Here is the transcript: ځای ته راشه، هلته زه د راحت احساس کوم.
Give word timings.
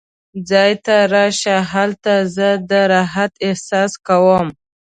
ځای 0.49 0.71
ته 0.85 0.95
راشه، 1.13 1.57
هلته 1.73 2.13
زه 2.35 2.49
د 2.69 2.71
راحت 2.93 3.31
احساس 3.47 3.91
کوم. 4.07 4.47